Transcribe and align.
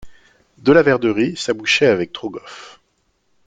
Delaverderie 0.57 1.37
s’abouchait 1.37 1.85
avec 1.85 2.11
Trogoff. 2.11 2.81